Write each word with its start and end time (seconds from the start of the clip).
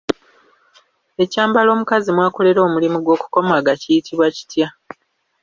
Ekyambalo 1.23 1.69
omukomazi 1.71 2.09
mwakolera 2.13 2.59
omulimu 2.67 2.97
gw’okukomaga 3.01 3.71
kiyitibwa 3.81 4.27
kitya? 4.35 4.67